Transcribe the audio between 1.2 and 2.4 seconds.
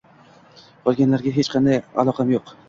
hech qanday aloqam